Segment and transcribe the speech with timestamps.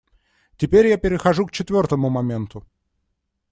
[0.57, 2.65] Теперь я перехожу к четвертому моменту.